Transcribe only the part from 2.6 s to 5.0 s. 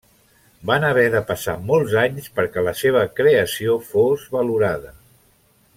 la seva creació fos valorada.